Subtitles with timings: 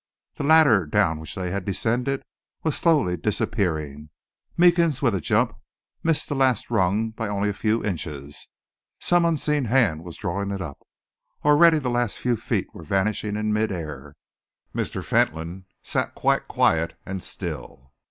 [0.37, 2.23] The ladder down which they had descended
[2.63, 4.09] was slowly disappearing.
[4.57, 5.53] Meekins, with a jump,
[6.01, 8.47] missed the last rung by only a few inches.
[8.99, 10.79] Some unseen hand was drawing it up.
[11.45, 14.15] Already the last few feet were vanishing in mid air.
[14.73, 15.03] Mr.
[15.05, 17.91] Fentolin sat quite quiet and still.